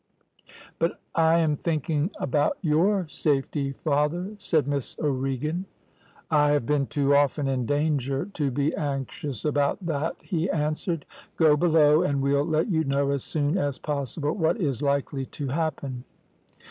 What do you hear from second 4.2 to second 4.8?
said